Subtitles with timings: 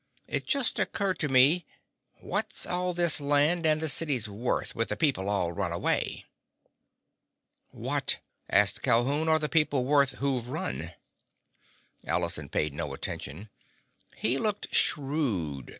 [0.27, 1.67] It just occurred to me:
[2.21, 6.25] what's all this land and the cities worth, with the people all run away?"
[7.69, 8.17] "What,"
[8.49, 10.93] asked Calhoun, "are the people worth who've run?"
[12.03, 13.51] Allison paid no attention.
[14.15, 15.69] He looked shrewd.